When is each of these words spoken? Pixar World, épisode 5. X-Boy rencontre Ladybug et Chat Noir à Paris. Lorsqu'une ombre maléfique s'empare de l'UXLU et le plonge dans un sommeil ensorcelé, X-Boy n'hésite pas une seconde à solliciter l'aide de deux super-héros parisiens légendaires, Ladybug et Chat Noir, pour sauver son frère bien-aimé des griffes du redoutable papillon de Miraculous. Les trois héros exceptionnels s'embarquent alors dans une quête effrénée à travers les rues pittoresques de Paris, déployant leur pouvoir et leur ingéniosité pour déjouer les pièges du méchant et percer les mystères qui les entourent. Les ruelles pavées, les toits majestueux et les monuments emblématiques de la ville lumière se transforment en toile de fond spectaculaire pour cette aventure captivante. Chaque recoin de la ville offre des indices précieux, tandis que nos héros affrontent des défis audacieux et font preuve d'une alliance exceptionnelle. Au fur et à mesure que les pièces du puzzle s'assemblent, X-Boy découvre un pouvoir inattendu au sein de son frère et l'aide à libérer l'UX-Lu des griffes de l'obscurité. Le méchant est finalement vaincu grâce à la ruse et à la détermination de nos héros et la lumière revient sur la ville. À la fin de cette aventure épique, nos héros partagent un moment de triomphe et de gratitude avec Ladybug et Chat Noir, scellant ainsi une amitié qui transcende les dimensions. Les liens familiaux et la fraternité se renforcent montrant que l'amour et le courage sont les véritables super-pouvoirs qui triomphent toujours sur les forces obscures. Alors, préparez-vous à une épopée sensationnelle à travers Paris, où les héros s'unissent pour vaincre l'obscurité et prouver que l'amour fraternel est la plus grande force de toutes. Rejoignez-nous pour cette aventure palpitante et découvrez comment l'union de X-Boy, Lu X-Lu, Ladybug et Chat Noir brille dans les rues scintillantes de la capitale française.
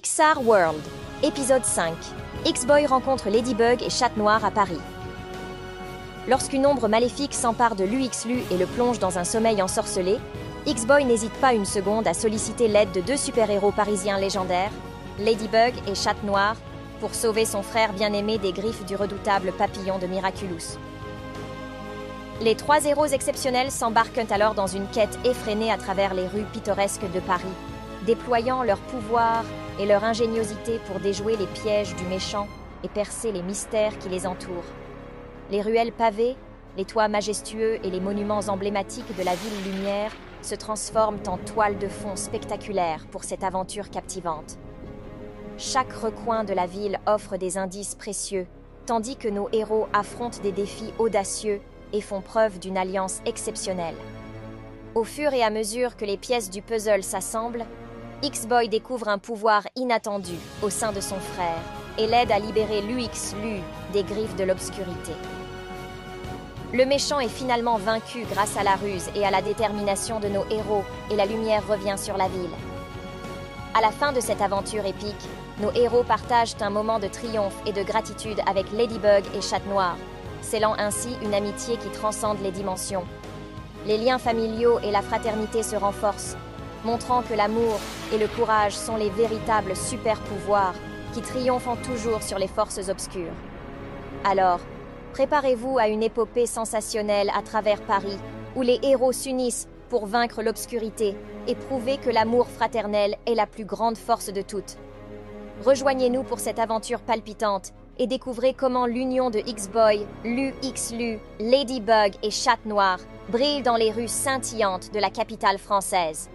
Pixar 0.00 0.46
World, 0.46 0.80
épisode 1.24 1.64
5. 1.64 1.92
X-Boy 2.46 2.86
rencontre 2.86 3.30
Ladybug 3.30 3.82
et 3.82 3.90
Chat 3.90 4.16
Noir 4.16 4.44
à 4.44 4.52
Paris. 4.52 4.78
Lorsqu'une 6.28 6.66
ombre 6.66 6.86
maléfique 6.86 7.34
s'empare 7.34 7.74
de 7.74 7.82
l'UXLU 7.82 8.44
et 8.52 8.56
le 8.56 8.66
plonge 8.66 9.00
dans 9.00 9.18
un 9.18 9.24
sommeil 9.24 9.60
ensorcelé, 9.60 10.18
X-Boy 10.66 11.04
n'hésite 11.04 11.32
pas 11.40 11.52
une 11.52 11.64
seconde 11.64 12.06
à 12.06 12.14
solliciter 12.14 12.68
l'aide 12.68 12.92
de 12.92 13.00
deux 13.00 13.16
super-héros 13.16 13.72
parisiens 13.72 14.20
légendaires, 14.20 14.70
Ladybug 15.18 15.74
et 15.88 15.96
Chat 15.96 16.22
Noir, 16.22 16.54
pour 17.00 17.12
sauver 17.12 17.44
son 17.44 17.64
frère 17.64 17.92
bien-aimé 17.92 18.38
des 18.38 18.52
griffes 18.52 18.84
du 18.84 18.94
redoutable 18.94 19.50
papillon 19.50 19.98
de 19.98 20.06
Miraculous. 20.06 20.78
Les 22.40 22.54
trois 22.54 22.84
héros 22.84 23.06
exceptionnels 23.06 23.72
s'embarquent 23.72 24.30
alors 24.30 24.54
dans 24.54 24.68
une 24.68 24.86
quête 24.86 25.18
effrénée 25.24 25.72
à 25.72 25.76
travers 25.76 26.14
les 26.14 26.28
rues 26.28 26.46
pittoresques 26.52 27.10
de 27.12 27.18
Paris, 27.18 27.42
déployant 28.06 28.62
leur 28.62 28.78
pouvoir 28.78 29.42
et 29.78 29.86
leur 29.86 30.04
ingéniosité 30.04 30.80
pour 30.86 31.00
déjouer 31.00 31.36
les 31.36 31.46
pièges 31.46 31.94
du 31.96 32.04
méchant 32.04 32.48
et 32.84 32.88
percer 32.88 33.32
les 33.32 33.42
mystères 33.42 33.98
qui 33.98 34.08
les 34.08 34.26
entourent. 34.26 34.72
Les 35.50 35.62
ruelles 35.62 35.92
pavées, 35.92 36.36
les 36.76 36.84
toits 36.84 37.08
majestueux 37.08 37.78
et 37.84 37.90
les 37.90 38.00
monuments 38.00 38.40
emblématiques 38.48 39.16
de 39.16 39.24
la 39.24 39.34
ville 39.34 39.72
lumière 39.72 40.12
se 40.42 40.54
transforment 40.54 41.22
en 41.26 41.38
toile 41.38 41.78
de 41.78 41.88
fond 41.88 42.16
spectaculaire 42.16 43.06
pour 43.10 43.24
cette 43.24 43.42
aventure 43.44 43.90
captivante. 43.90 44.58
Chaque 45.56 45.92
recoin 45.92 46.44
de 46.44 46.52
la 46.52 46.66
ville 46.66 47.00
offre 47.06 47.36
des 47.36 47.58
indices 47.58 47.96
précieux, 47.96 48.46
tandis 48.86 49.16
que 49.16 49.28
nos 49.28 49.48
héros 49.52 49.88
affrontent 49.92 50.40
des 50.42 50.52
défis 50.52 50.92
audacieux 50.98 51.60
et 51.92 52.00
font 52.00 52.20
preuve 52.20 52.58
d'une 52.60 52.78
alliance 52.78 53.20
exceptionnelle. 53.26 53.96
Au 54.94 55.04
fur 55.04 55.32
et 55.32 55.42
à 55.42 55.50
mesure 55.50 55.96
que 55.96 56.04
les 56.04 56.16
pièces 56.16 56.50
du 56.50 56.62
puzzle 56.62 57.02
s'assemblent, 57.02 57.66
X-Boy 58.20 58.68
découvre 58.68 59.06
un 59.06 59.18
pouvoir 59.18 59.62
inattendu 59.76 60.34
au 60.62 60.70
sein 60.70 60.90
de 60.90 61.00
son 61.00 61.20
frère 61.20 61.62
et 61.98 62.08
l'aide 62.08 62.32
à 62.32 62.40
libérer 62.40 62.82
l'UX-Lu 62.82 63.60
des 63.92 64.02
griffes 64.02 64.34
de 64.34 64.42
l'obscurité. 64.42 65.12
Le 66.74 66.84
méchant 66.84 67.20
est 67.20 67.28
finalement 67.28 67.78
vaincu 67.78 68.24
grâce 68.28 68.56
à 68.56 68.64
la 68.64 68.74
ruse 68.74 69.08
et 69.14 69.24
à 69.24 69.30
la 69.30 69.40
détermination 69.40 70.18
de 70.18 70.26
nos 70.26 70.44
héros 70.50 70.82
et 71.12 71.16
la 71.16 71.26
lumière 71.26 71.64
revient 71.68 71.96
sur 71.96 72.16
la 72.16 72.26
ville. 72.26 72.50
À 73.74 73.80
la 73.80 73.92
fin 73.92 74.10
de 74.10 74.20
cette 74.20 74.42
aventure 74.42 74.84
épique, 74.84 75.28
nos 75.60 75.70
héros 75.70 76.02
partagent 76.02 76.56
un 76.60 76.70
moment 76.70 76.98
de 76.98 77.06
triomphe 77.06 77.62
et 77.66 77.72
de 77.72 77.84
gratitude 77.84 78.40
avec 78.48 78.72
Ladybug 78.72 79.24
et 79.36 79.40
Chat 79.40 79.64
Noir, 79.68 79.96
scellant 80.42 80.74
ainsi 80.76 81.10
une 81.22 81.34
amitié 81.34 81.76
qui 81.76 81.88
transcende 81.90 82.42
les 82.42 82.50
dimensions. 82.50 83.04
Les 83.86 83.96
liens 83.96 84.18
familiaux 84.18 84.80
et 84.82 84.90
la 84.90 85.02
fraternité 85.02 85.62
se 85.62 85.76
renforcent 85.76 86.36
montrant 86.84 87.22
que 87.22 87.34
l'amour 87.34 87.78
et 88.12 88.18
le 88.18 88.28
courage 88.28 88.76
sont 88.76 88.96
les 88.96 89.10
véritables 89.10 89.76
super-pouvoirs 89.76 90.74
qui 91.12 91.22
triomphent 91.22 91.80
toujours 91.82 92.22
sur 92.22 92.38
les 92.38 92.48
forces 92.48 92.88
obscures. 92.88 93.32
Alors, 94.24 94.60
préparez-vous 95.12 95.78
à 95.78 95.88
une 95.88 96.02
épopée 96.02 96.46
sensationnelle 96.46 97.30
à 97.36 97.42
travers 97.42 97.80
Paris, 97.82 98.18
où 98.56 98.62
les 98.62 98.78
héros 98.82 99.12
s'unissent 99.12 99.68
pour 99.88 100.06
vaincre 100.06 100.42
l'obscurité 100.42 101.16
et 101.46 101.54
prouver 101.54 101.96
que 101.96 102.10
l'amour 102.10 102.48
fraternel 102.48 103.16
est 103.26 103.34
la 103.34 103.46
plus 103.46 103.64
grande 103.64 103.96
force 103.96 104.32
de 104.32 104.42
toutes. 104.42 104.76
Rejoignez-nous 105.64 106.22
pour 106.22 106.38
cette 106.38 106.58
aventure 106.58 107.00
palpitante 107.00 107.72
et 107.98 108.06
découvrez 108.06 108.54
comment 108.54 108.86
l'union 108.86 109.30
de 109.30 109.40
X-Boy, 109.40 110.06
Lu 110.24 110.54
X-Lu, 110.62 111.18
Ladybug 111.40 112.14
et 112.22 112.30
Chat 112.30 112.58
Noir 112.64 112.98
brille 113.28 113.62
dans 113.62 113.76
les 113.76 113.90
rues 113.90 114.08
scintillantes 114.08 114.92
de 114.92 115.00
la 115.00 115.10
capitale 115.10 115.58
française. 115.58 116.30